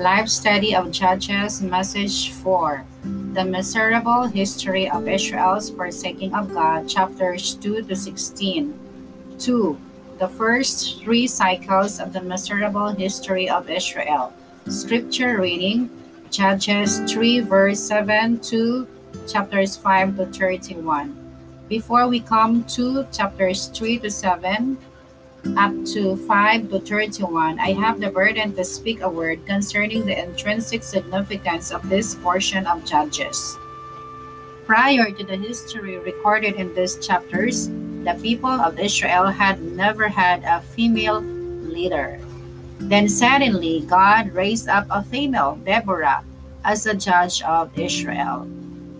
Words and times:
Life 0.00 0.30
Study 0.30 0.74
of 0.74 0.90
Judges, 0.90 1.60
Message 1.60 2.32
4 2.40 2.86
The 3.36 3.44
Miserable 3.44 4.24
History 4.24 4.88
of 4.88 5.06
Israel's 5.06 5.68
Forsaking 5.68 6.32
of 6.32 6.54
God, 6.54 6.88
chapters 6.88 7.52
2 7.60 7.82
to 7.84 7.94
16. 7.94 8.72
2. 9.38 9.78
The 10.18 10.28
first 10.28 11.04
three 11.04 11.26
cycles 11.26 12.00
of 12.00 12.14
the 12.14 12.22
miserable 12.22 12.88
history 12.96 13.50
of 13.50 13.68
Israel. 13.68 14.32
Scripture 14.72 15.38
reading 15.38 15.90
Judges 16.30 17.04
3, 17.04 17.40
verse 17.40 17.80
7 17.84 18.40
to 18.48 18.88
chapters 19.28 19.76
5 19.76 20.16
to 20.16 20.24
31. 20.32 21.12
Before 21.68 22.08
we 22.08 22.20
come 22.20 22.64
to 22.72 23.04
chapters 23.12 23.68
3 23.68 23.98
to 23.98 24.10
7, 24.10 24.78
up 25.56 25.72
to 25.92 26.16
5 26.26 26.70
to 26.70 26.80
31, 26.80 27.58
I 27.58 27.72
have 27.72 28.00
the 28.00 28.10
burden 28.10 28.54
to 28.54 28.64
speak 28.64 29.00
a 29.00 29.08
word 29.08 29.44
concerning 29.46 30.06
the 30.06 30.22
intrinsic 30.22 30.82
significance 30.82 31.70
of 31.70 31.88
this 31.88 32.14
portion 32.16 32.66
of 32.66 32.84
Judges. 32.84 33.56
Prior 34.66 35.10
to 35.10 35.24
the 35.24 35.36
history 35.36 35.98
recorded 35.98 36.54
in 36.54 36.74
these 36.74 36.98
chapters, 37.04 37.68
the 38.04 38.18
people 38.22 38.50
of 38.50 38.78
Israel 38.78 39.26
had 39.26 39.60
never 39.62 40.08
had 40.08 40.44
a 40.44 40.60
female 40.60 41.20
leader. 41.20 42.20
Then 42.78 43.08
suddenly, 43.08 43.80
God 43.88 44.32
raised 44.32 44.68
up 44.68 44.86
a 44.90 45.02
female, 45.02 45.58
Deborah, 45.64 46.24
as 46.64 46.86
a 46.86 46.94
judge 46.94 47.42
of 47.42 47.76
Israel. 47.78 48.46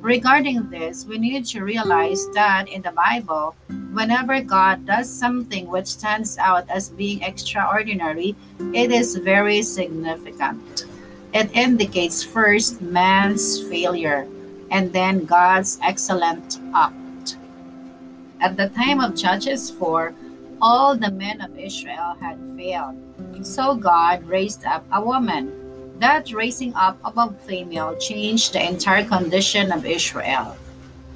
Regarding 0.00 0.70
this, 0.70 1.04
we 1.04 1.18
need 1.18 1.44
to 1.46 1.62
realize 1.62 2.26
that 2.32 2.68
in 2.68 2.82
the 2.82 2.92
Bible, 2.92 3.54
whenever 3.98 4.40
God 4.40 4.86
does 4.86 5.10
something 5.10 5.66
which 5.66 5.98
stands 5.98 6.38
out 6.38 6.70
as 6.70 6.88
being 6.90 7.20
extraordinary, 7.22 8.36
it 8.72 8.92
is 8.92 9.16
very 9.16 9.60
significant. 9.60 10.86
It 11.34 11.50
indicates 11.50 12.22
first 12.22 12.80
man's 12.80 13.58
failure 13.66 14.28
and 14.70 14.92
then 14.92 15.24
God's 15.24 15.82
excellent 15.82 16.62
act. 16.72 17.42
At 18.40 18.56
the 18.56 18.68
time 18.68 19.00
of 19.00 19.16
Judges 19.18 19.68
4, 19.68 20.14
all 20.62 20.94
the 20.96 21.10
men 21.10 21.40
of 21.40 21.58
Israel 21.58 22.14
had 22.20 22.38
failed. 22.54 22.94
So 23.42 23.74
God 23.74 24.22
raised 24.22 24.64
up 24.64 24.86
a 24.92 25.02
woman 25.02 25.50
that 25.98 26.30
raising 26.30 26.72
up 26.78 26.96
of 27.02 27.18
a 27.18 27.34
female 27.50 27.98
changed 27.98 28.52
the 28.52 28.62
entire 28.62 29.02
condition 29.02 29.72
of 29.72 29.84
Israel. 29.84 30.54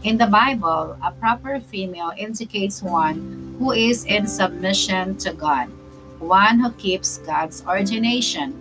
In 0.03 0.19
the 0.19 0.27
Bible, 0.27 0.97
a 1.03 1.13
proper 1.13 1.61
female 1.61 2.13
indicates 2.17 2.83
one 2.83 3.55
who 3.59 3.71
is 3.71 4.05
in 4.05 4.27
submission 4.27 5.17
to 5.19 5.33
God, 5.33 5.71
one 6.19 6.59
who 6.59 6.73
keeps 6.73 7.19
God's 7.19 7.63
ordination. 7.67 8.59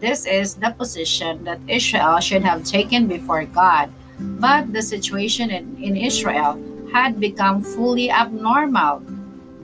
This 0.00 0.26
is 0.26 0.54
the 0.54 0.70
position 0.76 1.44
that 1.44 1.60
Israel 1.66 2.20
should 2.20 2.44
have 2.44 2.64
taken 2.64 3.06
before 3.06 3.46
God, 3.46 3.88
but 4.20 4.72
the 4.72 4.82
situation 4.82 5.50
in, 5.50 5.76
in 5.80 5.96
Israel 5.96 6.60
had 6.92 7.18
become 7.18 7.62
fully 7.62 8.10
abnormal. 8.10 9.00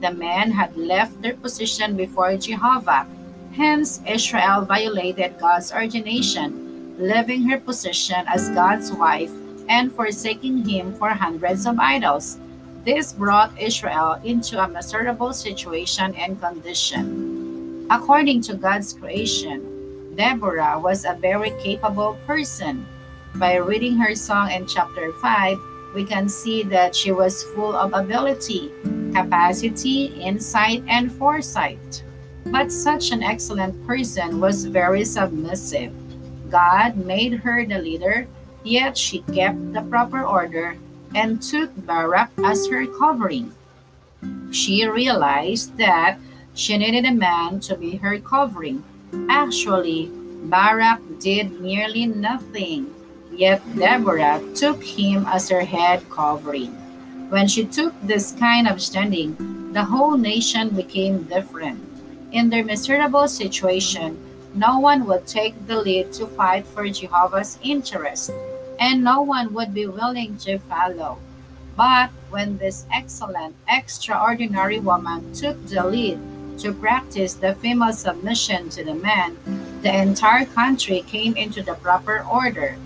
The 0.00 0.12
men 0.12 0.50
had 0.50 0.76
left 0.76 1.20
their 1.20 1.34
position 1.34 1.96
before 1.96 2.36
Jehovah 2.36 3.06
Hence, 3.58 4.00
Israel 4.06 4.62
violated 4.62 5.34
God's 5.40 5.72
ordination, 5.72 6.94
leaving 6.96 7.42
her 7.50 7.58
position 7.58 8.22
as 8.28 8.48
God's 8.50 8.92
wife 8.92 9.32
and 9.68 9.92
forsaking 9.92 10.68
him 10.68 10.94
for 10.94 11.10
hundreds 11.10 11.66
of 11.66 11.78
idols. 11.78 12.38
This 12.84 13.12
brought 13.12 13.52
Israel 13.60 14.20
into 14.24 14.62
a 14.62 14.68
miserable 14.68 15.32
situation 15.32 16.14
and 16.14 16.40
condition. 16.40 17.86
According 17.90 18.42
to 18.42 18.54
God's 18.54 18.92
creation, 18.92 20.14
Deborah 20.16 20.78
was 20.78 21.04
a 21.04 21.14
very 21.14 21.50
capable 21.62 22.18
person. 22.26 22.86
By 23.36 23.56
reading 23.56 23.96
her 23.98 24.14
song 24.14 24.50
in 24.50 24.66
chapter 24.66 25.12
5, 25.12 25.58
we 25.94 26.04
can 26.04 26.28
see 26.28 26.62
that 26.64 26.94
she 26.94 27.12
was 27.12 27.44
full 27.54 27.74
of 27.76 27.94
ability, 27.94 28.70
capacity, 29.14 30.06
insight, 30.20 30.82
and 30.88 31.12
foresight. 31.12 32.02
But 32.46 32.72
such 32.72 33.10
an 33.10 33.22
excellent 33.22 33.74
person 33.86 34.40
was 34.40 34.64
very 34.64 35.04
submissive. 35.04 35.92
God 36.50 36.96
made 36.96 37.34
her 37.34 37.64
the 37.64 37.78
leader, 37.78 38.26
yet 38.64 38.96
she 38.96 39.20
kept 39.34 39.72
the 39.72 39.82
proper 39.82 40.22
order 40.22 40.76
and 41.14 41.42
took 41.42 41.70
Barak 41.86 42.30
as 42.44 42.66
her 42.68 42.86
covering. 42.86 43.52
She 44.50 44.86
realized 44.86 45.76
that 45.78 46.18
she 46.54 46.76
needed 46.76 47.04
a 47.04 47.12
man 47.12 47.60
to 47.60 47.76
be 47.76 47.96
her 47.96 48.18
covering. 48.18 48.82
Actually, 49.30 50.10
Barak 50.44 51.00
did 51.20 51.60
nearly 51.60 52.06
nothing, 52.06 52.94
yet 53.32 53.62
Deborah 53.76 54.42
took 54.54 54.82
him 54.82 55.24
as 55.26 55.48
her 55.48 55.64
head 55.64 56.02
covering. 56.10 56.72
When 57.30 57.46
she 57.46 57.64
took 57.64 57.94
this 58.02 58.32
kind 58.32 58.66
of 58.66 58.80
standing, 58.80 59.36
the 59.72 59.84
whole 59.84 60.16
nation 60.16 60.70
became 60.70 61.24
different. 61.24 61.78
In 62.32 62.50
their 62.50 62.64
miserable 62.64 63.28
situation, 63.28 64.16
no 64.58 64.80
one 64.80 65.06
would 65.06 65.26
take 65.26 65.54
the 65.66 65.80
lead 65.80 66.12
to 66.14 66.26
fight 66.26 66.66
for 66.66 66.88
Jehovah's 66.88 67.58
interest, 67.62 68.32
and 68.80 69.04
no 69.04 69.22
one 69.22 69.54
would 69.54 69.72
be 69.72 69.86
willing 69.86 70.36
to 70.38 70.58
follow. 70.58 71.18
But 71.76 72.10
when 72.30 72.58
this 72.58 72.84
excellent, 72.92 73.54
extraordinary 73.68 74.80
woman 74.80 75.32
took 75.32 75.54
the 75.66 75.86
lead 75.86 76.18
to 76.58 76.72
practice 76.72 77.34
the 77.34 77.54
female 77.54 77.92
submission 77.92 78.68
to 78.70 78.82
the 78.82 78.94
man, 78.94 79.38
the 79.82 79.94
entire 79.94 80.44
country 80.44 81.04
came 81.06 81.36
into 81.36 81.62
the 81.62 81.74
proper 81.74 82.26
order. 82.26 82.76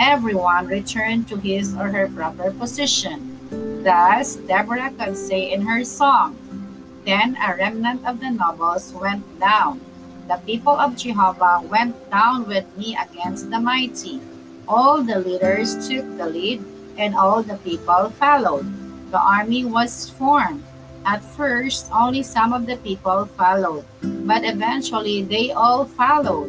Everyone 0.00 0.66
returned 0.66 1.28
to 1.28 1.36
his 1.36 1.72
or 1.76 1.94
her 1.94 2.08
proper 2.08 2.50
position. 2.50 3.38
Thus, 3.84 4.34
Deborah 4.34 4.90
could 4.98 5.16
say 5.16 5.52
in 5.52 5.62
her 5.62 5.84
song, 5.84 6.34
then 7.06 7.36
a 7.38 7.54
remnant 7.54 8.04
of 8.04 8.18
the 8.18 8.30
nobles 8.30 8.92
went 8.92 9.22
down. 9.38 9.80
The 10.28 10.38
people 10.46 10.72
of 10.78 10.96
Jehovah 10.96 11.62
went 11.66 11.94
down 12.10 12.46
with 12.46 12.64
me 12.76 12.96
against 12.96 13.50
the 13.50 13.58
mighty. 13.58 14.20
All 14.68 15.02
the 15.02 15.18
leaders 15.18 15.74
took 15.88 16.06
the 16.16 16.26
lead, 16.26 16.62
and 16.96 17.14
all 17.14 17.42
the 17.42 17.58
people 17.66 18.10
followed. 18.16 18.66
The 19.10 19.20
army 19.20 19.64
was 19.64 20.10
formed. 20.10 20.62
At 21.04 21.24
first, 21.34 21.90
only 21.90 22.22
some 22.22 22.52
of 22.52 22.66
the 22.66 22.76
people 22.76 23.26
followed, 23.36 23.84
but 24.02 24.44
eventually 24.44 25.22
they 25.22 25.50
all 25.50 25.84
followed. 25.84 26.48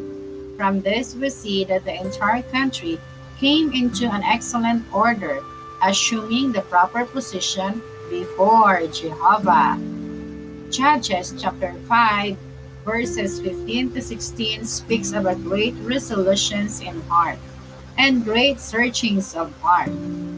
From 0.57 0.81
this, 0.81 1.15
we 1.15 1.29
see 1.29 1.63
that 1.65 1.85
the 1.85 1.97
entire 1.97 2.43
country 2.53 2.99
came 3.39 3.73
into 3.73 4.05
an 4.05 4.21
excellent 4.21 4.85
order, 4.93 5.41
assuming 5.81 6.51
the 6.51 6.61
proper 6.69 7.03
position 7.05 7.81
before 8.09 8.85
Jehovah. 8.93 9.81
Judges 10.69 11.33
chapter 11.41 11.73
5, 11.89 12.37
verses 12.83 13.39
15 13.39 13.93
to 13.93 14.01
16 14.01 14.65
speaks 14.65 15.11
about 15.13 15.41
great 15.43 15.73
resolutions 15.81 16.81
in 16.81 16.99
heart 17.07 17.39
and 17.97 18.23
great 18.23 18.59
searchings 18.59 19.35
of 19.35 19.51
heart. 19.61 19.89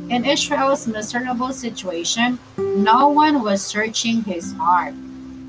In 0.10 0.26
Israel's 0.26 0.88
miserable 0.88 1.52
situation, 1.52 2.38
no 2.58 3.10
one 3.10 3.42
was 3.42 3.66
searching 3.66 4.24
his 4.24 4.54
heart, 4.54 4.94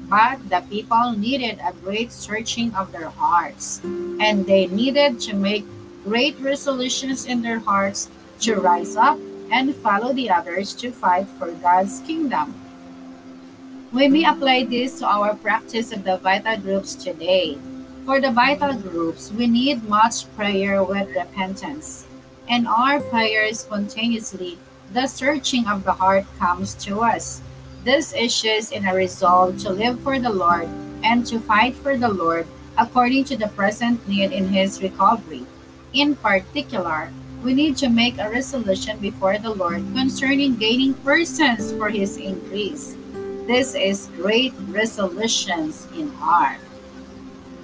but 0.09 0.41
the 0.49 0.65
people 0.71 1.13
needed 1.13 1.61
a 1.61 1.73
great 1.85 2.13
searching 2.13 2.75
of 2.75 2.93
their 2.93 3.11
hearts, 3.11 3.81
and 3.85 4.47
they 4.47 4.67
needed 4.69 5.21
to 5.21 5.35
make 5.35 5.65
great 6.05 6.39
resolutions 6.41 7.27
in 7.27 7.43
their 7.43 7.59
hearts 7.59 8.09
to 8.41 8.57
rise 8.57 8.97
up 8.97 9.19
and 9.51 9.75
follow 9.77 10.13
the 10.13 10.31
others 10.31 10.73
to 10.75 10.91
fight 10.91 11.27
for 11.39 11.53
God's 11.61 12.01
kingdom. 12.01 12.55
We 13.93 14.09
may 14.09 14.25
apply 14.25 14.65
this 14.65 14.99
to 14.99 15.07
our 15.07 15.35
practice 15.37 15.93
of 15.93 16.03
the 16.03 16.19
vital 16.19 16.59
groups 16.59 16.95
today. 16.95 17.57
For 18.05 18.21
the 18.21 18.33
vital 18.33 18.75
groups, 18.75 19.31
we 19.31 19.47
need 19.47 19.89
much 19.89 20.27
prayer 20.35 20.83
with 20.83 21.15
repentance. 21.15 22.05
And 22.49 22.67
our 22.67 22.99
prayer 22.99 23.47
spontaneously, 23.55 24.59
the 24.93 25.07
searching 25.07 25.69
of 25.69 25.85
the 25.85 25.93
heart 25.93 26.27
comes 26.39 26.75
to 26.83 27.01
us. 27.01 27.41
This 27.85 28.13
issues 28.13 28.73
in 28.73 28.87
a 28.87 28.95
resolve 28.95 29.59
to 29.63 29.71
live 29.71 30.01
for 30.01 30.19
the 30.19 30.35
Lord 30.35 30.69
and 31.05 31.25
to 31.27 31.39
fight 31.39 31.77
for 31.77 31.97
the 31.97 32.11
Lord 32.11 32.47
according 32.77 33.25
to 33.31 33.37
the 33.37 33.49
present 33.55 34.03
need 34.09 34.33
in 34.33 34.49
His 34.49 34.83
recovery. 34.83 35.47
In 35.93 36.17
particular, 36.17 37.13
we 37.43 37.55
need 37.55 37.77
to 37.79 37.89
make 37.89 38.19
a 38.19 38.29
resolution 38.29 38.99
before 38.99 39.39
the 39.39 39.55
Lord 39.55 39.87
concerning 39.95 40.57
gaining 40.57 40.95
persons 41.07 41.71
for 41.73 41.89
His 41.89 42.17
increase. 42.17 42.97
This 43.47 43.77
is 43.79 44.11
great 44.19 44.55
resolutions 44.75 45.87
in 45.95 46.11
heart. 46.19 46.59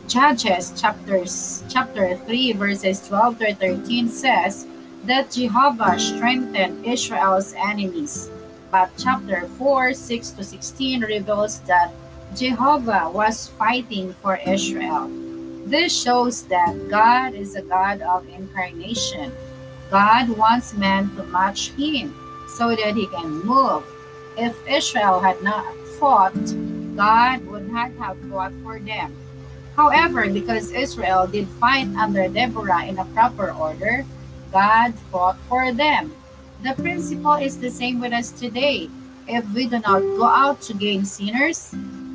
Judges 0.06 0.70
chapters, 0.80 1.64
chapter 1.68 2.16
3 2.22 2.52
verses 2.52 3.02
12 3.08 3.38
to 3.38 3.54
13 3.56 4.06
says 4.06 4.68
that 5.10 5.32
Jehovah 5.32 5.98
strengthened 5.98 6.86
Israel's 6.86 7.52
enemies. 7.58 8.30
But 8.70 8.94
chapter 8.96 9.50
4, 9.58 9.92
6 9.92 10.30
to 10.30 10.44
16 10.44 11.02
reveals 11.02 11.58
that 11.66 11.90
Jehovah 12.36 13.10
was 13.10 13.48
fighting 13.58 14.14
for 14.22 14.38
Israel. 14.46 15.10
This 15.66 15.90
shows 15.90 16.46
that 16.46 16.78
God 16.90 17.34
is 17.34 17.56
a 17.56 17.62
God 17.62 18.02
of 18.02 18.22
incarnation. 18.30 19.34
God 19.90 20.30
wants 20.38 20.74
man 20.74 21.10
to 21.16 21.24
match 21.24 21.74
him 21.74 22.14
so 22.54 22.70
that 22.70 22.94
he 22.94 23.08
can 23.08 23.42
move. 23.42 23.82
If 24.36 24.56
Israel 24.66 25.20
had 25.20 25.42
not 25.42 25.64
fought, 26.00 26.34
God 26.96 27.44
would 27.46 27.70
not 27.70 27.90
have 28.00 28.18
fought 28.30 28.52
for 28.62 28.78
them. 28.78 29.14
However, 29.76 30.28
because 30.28 30.72
Israel 30.72 31.26
did 31.26 31.48
fight 31.60 31.88
under 31.96 32.28
Deborah 32.28 32.84
in 32.84 32.98
a 32.98 33.04
proper 33.16 33.52
order, 33.52 34.04
God 34.52 34.94
fought 35.10 35.38
for 35.48 35.72
them. 35.72 36.12
The 36.62 36.74
principle 36.74 37.34
is 37.34 37.58
the 37.58 37.70
same 37.70 38.00
with 38.00 38.12
us 38.12 38.30
today. 38.30 38.88
If 39.26 39.48
we 39.54 39.66
do 39.66 39.80
not 39.80 40.00
go 40.00 40.24
out 40.24 40.60
to 40.68 40.74
gain 40.74 41.04
sinners, 41.04 41.74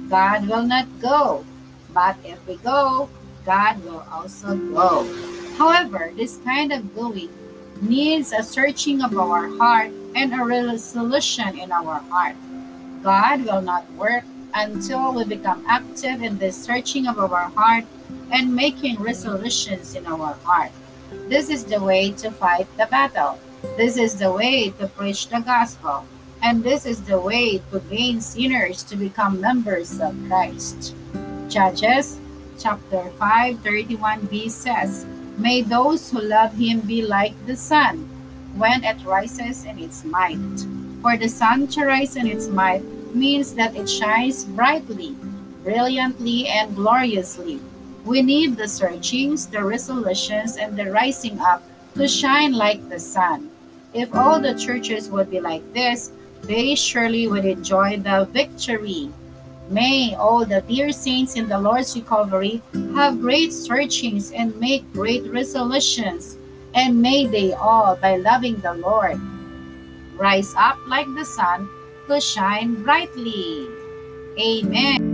God 0.10 0.48
will 0.48 0.64
not 0.64 0.88
go. 1.02 1.46
But 1.94 2.18
if 2.24 2.38
we 2.48 2.58
go, 2.58 3.10
God 3.46 3.84
will 3.84 4.06
also 4.12 4.56
go. 4.56 5.06
However, 5.58 6.12
this 6.16 6.38
kind 6.46 6.72
of 6.72 6.96
going 6.96 7.30
needs 7.82 8.32
a 8.34 8.44
searching 8.44 9.02
of 9.02 9.18
our 9.18 9.48
heart 9.58 9.92
and 10.18 10.34
a 10.34 10.44
resolution 10.44 11.60
in 11.60 11.72
our 11.72 12.02
heart. 12.10 12.36
God 13.04 13.46
will 13.46 13.62
not 13.62 13.86
work 13.94 14.24
until 14.56 15.14
we 15.14 15.24
become 15.26 15.64
active 15.70 16.24
in 16.24 16.40
the 16.40 16.52
searching 16.52 17.06
of 17.06 17.20
our 17.20 17.50
heart 17.54 17.86
and 18.32 18.56
making 18.56 18.98
resolutions 18.98 19.94
in 19.94 20.08
our 20.08 20.34
heart. 20.42 20.72
This 21.30 21.50
is 21.50 21.66
the 21.66 21.80
way 21.80 22.12
to 22.18 22.32
fight 22.32 22.66
the 22.78 22.88
battle. 22.88 23.38
This 23.78 23.96
is 23.96 24.18
the 24.18 24.32
way 24.32 24.74
to 24.82 24.88
preach 24.88 25.30
the 25.30 25.40
gospel. 25.40 26.06
And 26.42 26.64
this 26.64 26.88
is 26.88 27.04
the 27.04 27.22
way 27.22 27.62
to 27.70 27.80
gain 27.86 28.20
sinners 28.20 28.82
to 28.90 28.96
become 28.96 29.40
members 29.40 30.02
of 30.02 30.18
Christ. 30.28 30.96
Judges 31.48 32.18
chapter 32.58 33.06
5, 33.22 33.58
31b 33.62 34.50
says, 34.50 35.06
May 35.38 35.62
those 35.62 36.10
who 36.10 36.22
love 36.22 36.58
him 36.58 36.82
be 36.82 37.04
like 37.06 37.38
the 37.46 37.56
sun, 37.56 38.10
when 38.56 38.84
it 38.84 39.04
rises 39.06 39.66
in 39.66 39.80
its 39.80 40.04
might. 40.04 40.66
For 41.02 41.18
the 41.18 41.28
sun 41.28 41.68
to 41.68 41.86
rise 41.86 42.16
in 42.16 42.28
its 42.28 42.48
might 42.48 42.84
means 43.16 43.54
that 43.56 43.76
it 43.76 43.90
shines 43.90 44.46
brightly, 44.46 45.16
brilliantly, 45.64 46.48
and 46.48 46.76
gloriously. 46.76 47.60
We 48.06 48.22
need 48.22 48.58
the 48.58 48.68
searchings, 48.68 49.48
the 49.48 49.64
resolutions, 49.64 50.58
and 50.58 50.78
the 50.78 50.92
rising 50.92 51.40
up 51.40 51.64
to 51.96 52.08
shine 52.08 52.54
like 52.54 52.88
the 52.90 53.00
sun. 53.00 53.50
If 53.94 54.14
all 54.14 54.40
the 54.40 54.54
churches 54.54 55.10
would 55.10 55.30
be 55.30 55.40
like 55.40 55.64
this, 55.74 56.12
they 56.44 56.76
surely 56.76 57.28
would 57.28 57.46
enjoy 57.46 57.98
the 57.98 58.28
victory 58.32 59.12
May 59.70 60.16
all 60.16 60.46
the 60.46 60.62
dear 60.62 60.94
saints 60.94 61.36
in 61.36 61.50
the 61.50 61.60
Lord's 61.60 61.94
recovery 61.94 62.62
have 62.96 63.20
great 63.20 63.52
searchings 63.52 64.32
and 64.32 64.58
make 64.60 64.94
great 64.94 65.30
resolutions, 65.30 66.38
and 66.74 67.02
may 67.02 67.26
they 67.28 67.54
all, 67.54 67.96
by 67.96 68.18
loving 68.18 68.58
the 68.60 68.74
Lord, 68.74 69.20
rise 70.16 70.54
up 70.58 70.78
like 70.88 71.08
the 71.16 71.26
sun 71.26 71.70
to 72.08 72.20
shine 72.20 72.84
brightly. 72.84 73.68
Amen. 74.40 75.07